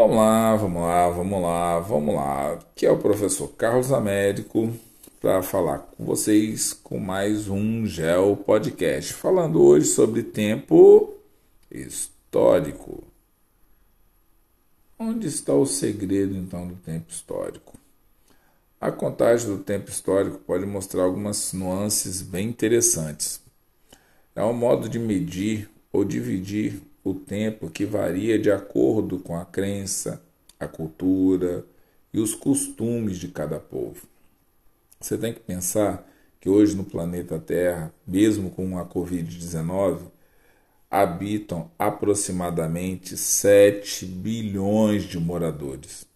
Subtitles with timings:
[0.00, 2.52] Vamos lá, vamos lá, vamos lá, vamos lá.
[2.54, 4.72] Aqui é o professor Carlos Américo
[5.20, 11.18] para falar com vocês com mais um Geo Podcast, falando hoje sobre tempo
[11.70, 13.04] histórico.
[14.98, 17.78] Onde está o segredo então do tempo histórico?
[18.80, 23.38] A contagem do tempo histórico pode mostrar algumas nuances bem interessantes.
[24.34, 29.44] É um modo de medir ou dividir o tempo que varia de acordo com a
[29.44, 30.22] crença,
[30.58, 31.64] a cultura
[32.12, 34.06] e os costumes de cada povo.
[35.00, 36.06] Você tem que pensar
[36.40, 40.00] que hoje no planeta Terra, mesmo com a Covid-19,
[40.90, 46.06] habitam aproximadamente 7 bilhões de moradores,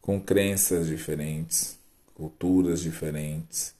[0.00, 1.78] com crenças diferentes,
[2.14, 3.74] culturas diferentes,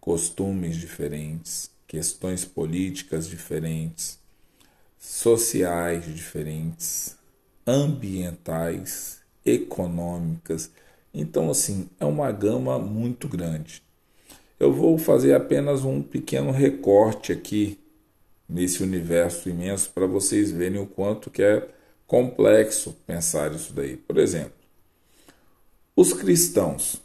[0.00, 4.18] costumes diferentes, questões políticas diferentes
[5.06, 7.16] sociais diferentes,
[7.64, 10.68] ambientais, econômicas.
[11.14, 13.84] Então, assim, é uma gama muito grande.
[14.58, 17.78] Eu vou fazer apenas um pequeno recorte aqui
[18.48, 21.68] nesse universo imenso para vocês verem o quanto que é
[22.04, 23.96] complexo pensar isso daí.
[23.96, 24.58] Por exemplo,
[25.94, 27.00] os cristãos.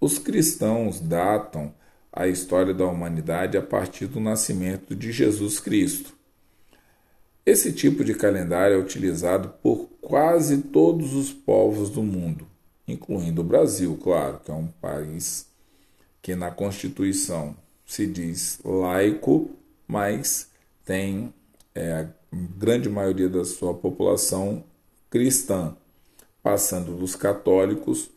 [0.00, 1.74] Os cristãos datam
[2.12, 6.19] a história da humanidade a partir do nascimento de Jesus Cristo.
[7.50, 12.46] Esse tipo de calendário é utilizado por quase todos os povos do mundo,
[12.86, 15.48] incluindo o Brasil, claro, que é um país
[16.22, 19.50] que na Constituição se diz laico,
[19.84, 20.48] mas
[20.84, 21.34] tem
[21.74, 24.62] é, a grande maioria da sua população
[25.10, 25.76] cristã,
[26.44, 28.12] passando dos católicos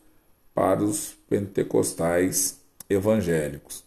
[0.54, 3.82] para os pentecostais evangélicos.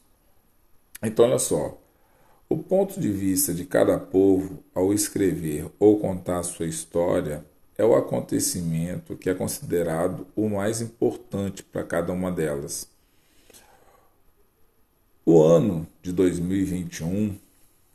[1.01, 1.79] Então, olha só,
[2.49, 7.45] o ponto de vista de cada povo ao escrever ou contar sua história
[7.77, 12.87] é o acontecimento que é considerado o mais importante para cada uma delas.
[15.25, 17.35] O ano de 2021,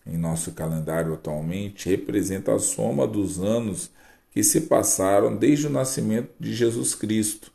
[0.06, 3.90] em nosso calendário atualmente, representa a soma dos anos
[4.30, 7.50] que se passaram desde o nascimento de Jesus Cristo,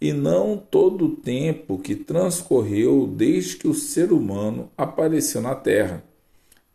[0.00, 6.02] e não todo o tempo que transcorreu desde que o ser humano apareceu na Terra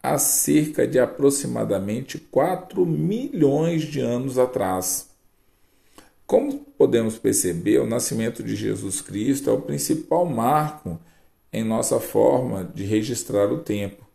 [0.01, 5.09] há cerca de aproximadamente 4 milhões de anos atrás.
[6.25, 10.99] Como podemos perceber, o nascimento de Jesus Cristo é o principal marco
[11.51, 14.07] em nossa forma de registrar o tempo.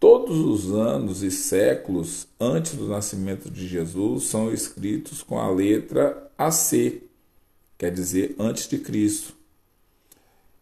[0.00, 6.30] Todos os anos e séculos antes do nascimento de Jesus são escritos com a letra
[6.38, 7.02] AC,
[7.78, 9.35] quer dizer, antes de Cristo.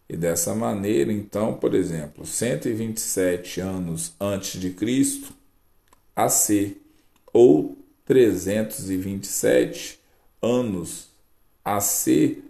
[0.08, 5.32] E dessa maneira, então, por exemplo, 127 anos antes de Cristo,
[6.14, 6.76] AC,
[7.32, 9.98] ou 327
[10.42, 11.08] anos
[11.64, 12.42] AC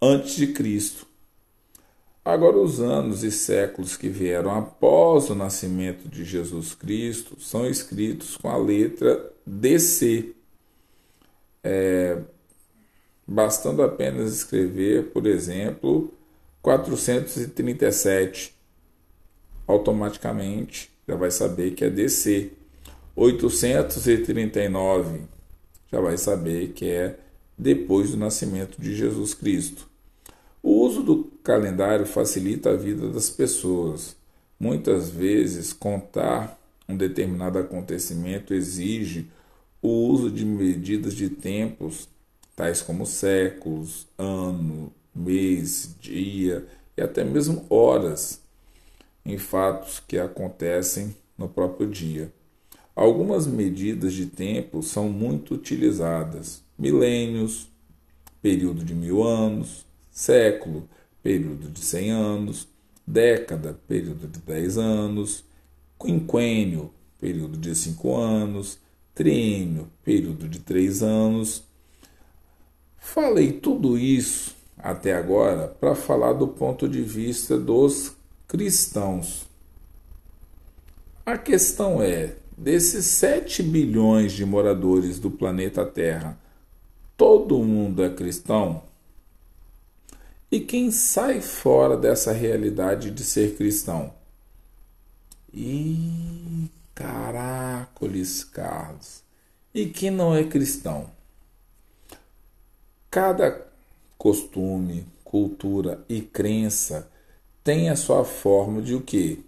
[0.00, 1.06] antes de Cristo.
[2.24, 8.36] Agora, os anos e séculos que vieram após o nascimento de Jesus Cristo são escritos
[8.36, 10.32] com a letra DC.
[11.64, 12.18] É,
[13.26, 16.12] bastando apenas escrever, por exemplo,
[16.62, 18.54] 437
[19.66, 22.52] automaticamente já vai saber que é DC.
[23.14, 25.22] 839
[25.90, 27.18] já vai saber que é
[27.58, 29.86] depois do nascimento de Jesus Cristo.
[30.62, 34.16] O uso do calendário facilita a vida das pessoas.
[34.58, 36.58] Muitas vezes, contar
[36.88, 39.28] um determinado acontecimento exige
[39.82, 42.08] o uso de medidas de tempos,
[42.54, 48.40] tais como séculos, ano, mês, dia e até mesmo horas
[49.24, 52.32] em fatos que acontecem no próprio dia.
[52.94, 57.68] Algumas medidas de tempo são muito utilizadas: milênios,
[58.40, 60.88] período de mil anos, século,
[61.22, 62.68] período de cem anos,
[63.06, 65.44] década, período de dez anos,
[65.98, 68.78] quinquênio, período de cinco anos,
[69.14, 71.64] triênio, período de três anos.
[72.98, 78.12] Falei tudo isso até agora para falar do ponto de vista dos
[78.48, 79.46] cristãos.
[81.24, 86.36] A questão é: desses 7 bilhões de moradores do planeta Terra,
[87.16, 88.82] todo mundo é cristão?
[90.50, 94.12] E quem sai fora dessa realidade de ser cristão?
[95.50, 99.22] E caracoles, Carlos.
[99.72, 101.10] E quem não é cristão?
[103.10, 103.71] Cada
[104.22, 107.10] costume, cultura e crença
[107.64, 109.40] tem a sua forma de o quê?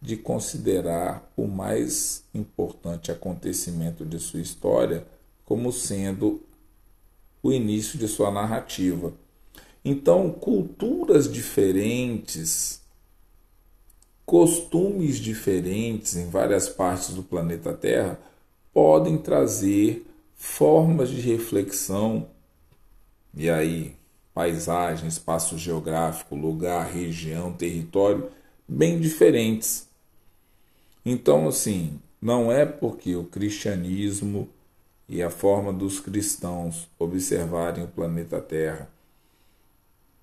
[0.00, 5.06] De considerar o mais importante acontecimento de sua história
[5.44, 6.40] como sendo
[7.42, 9.12] o início de sua narrativa.
[9.84, 12.80] Então, culturas diferentes,
[14.24, 18.18] costumes diferentes em várias partes do planeta Terra
[18.72, 22.26] podem trazer formas de reflexão
[23.34, 23.96] e aí
[24.34, 28.30] paisagem, espaço geográfico, lugar, região, território
[28.66, 29.88] bem diferentes.
[31.04, 34.48] Então, assim, não é porque o cristianismo
[35.08, 38.88] e a forma dos cristãos observarem o planeta Terra,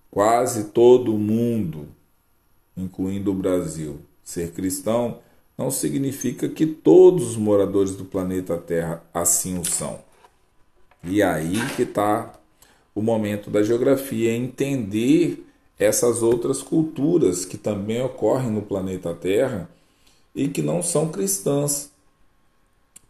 [0.10, 1.90] quase todo mundo,
[2.76, 5.20] incluindo o Brasil, ser cristão,
[5.58, 10.00] não significa que todos os moradores do planeta Terra assim o são.
[11.04, 12.37] E aí que está
[12.98, 15.46] o momento da geografia, entender
[15.78, 19.70] essas outras culturas que também ocorrem no planeta Terra
[20.34, 21.92] e que não são cristãs.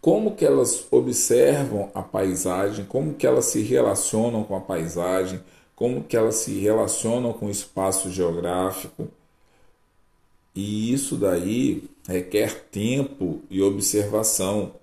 [0.02, 5.40] Como que elas observam a paisagem, como que elas se relacionam com a paisagem,
[5.74, 9.08] como que elas se relacionam com o espaço geográfico.
[10.54, 14.74] E isso daí requer tempo e observação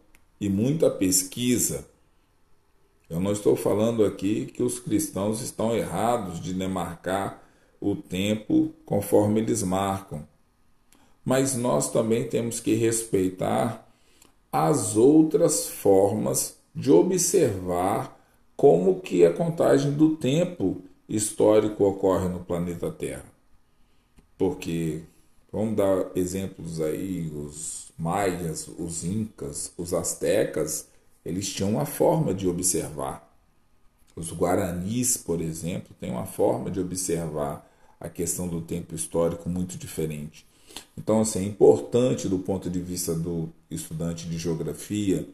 [0.41, 1.85] e muita pesquisa
[3.09, 7.43] eu não estou falando aqui que os cristãos estão errados de demarcar
[7.81, 10.27] o tempo conforme eles marcam.
[11.25, 13.87] Mas nós também temos que respeitar
[14.51, 18.19] as outras formas de observar
[18.57, 23.25] como que a contagem do tempo histórico ocorre no planeta Terra.
[24.39, 25.03] Porque
[25.53, 30.89] vamos dar exemplos aí, os maias, os incas, os astecas,
[31.25, 33.33] eles tinham uma forma de observar.
[34.15, 37.69] Os guaranis, por exemplo, têm uma forma de observar
[37.99, 40.47] a questão do tempo histórico muito diferente.
[40.97, 45.29] Então, assim, é importante do ponto de vista do estudante de geografia,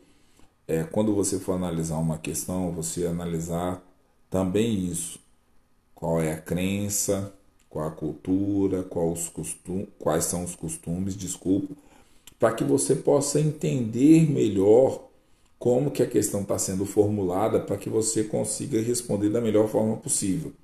[0.67, 3.83] é, quando você for analisar uma questão, você analisar
[4.31, 5.19] também isso.
[5.95, 7.35] Qual é a crença,
[7.69, 11.75] qual a cultura, qual os costum, quais são os costumes, desculpa,
[12.39, 15.10] para que você possa entender melhor
[15.61, 19.95] como que a questão está sendo formulada para que você consiga responder da melhor forma
[19.99, 20.55] possível.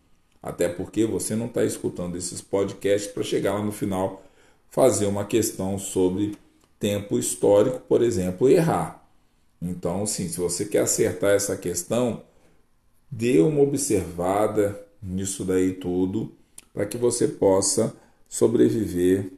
[0.43, 4.25] Até porque você não está escutando esses podcasts para chegar lá no final
[4.71, 6.35] fazer uma questão sobre
[6.81, 9.07] tempo histórico, por exemplo, e errar.
[9.61, 12.23] Então, sim, se você quer acertar essa questão,
[13.11, 16.33] dê uma observada nisso daí tudo
[16.73, 17.95] para que você possa
[18.31, 19.31] sobreviver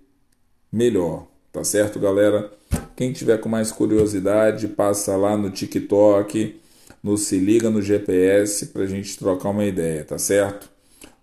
[0.71, 1.27] melhor.
[1.53, 2.53] Tá certo, galera?
[2.99, 6.61] Quem tiver com mais curiosidade, passa lá no TikTok,
[7.01, 10.69] no Se Liga no GPS para a gente trocar uma ideia, tá certo?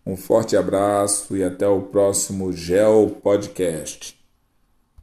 [0.05, 4.17] Um forte abraço e até o próximo Geo Podcast.